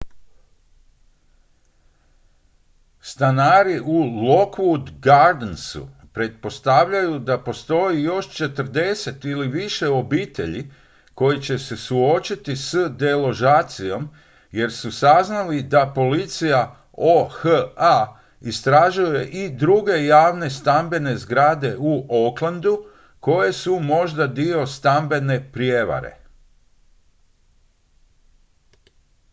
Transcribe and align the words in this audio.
stanari 3.01 3.79
u 3.85 4.03
lockwood 4.03 4.99
gardensu 5.01 5.87
pretpostavljaju 6.13 7.19
da 7.19 7.43
postoji 7.43 8.01
još 8.03 8.29
40 8.29 9.29
ili 9.31 9.47
više 9.47 9.89
obitelji 9.89 10.71
koji 11.15 11.41
će 11.41 11.59
se 11.59 11.77
suočiti 11.77 12.55
s 12.55 12.75
deložacijom 12.97 14.09
jer 14.51 14.71
su 14.71 14.91
saznali 14.91 15.61
da 15.63 15.91
policija 15.95 16.75
oha 16.91 18.15
istražuje 18.41 19.27
i 19.27 19.49
druge 19.55 20.05
javne 20.05 20.49
stambene 20.49 21.17
zgrade 21.17 21.75
u 21.79 22.05
oaklandu 22.09 22.85
koje 23.19 23.53
su 23.53 23.79
možda 23.79 24.27
dio 24.27 24.67
stambene 24.67 25.49
prijevare 25.51 26.17